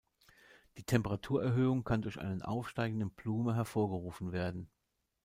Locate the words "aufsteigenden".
2.41-3.11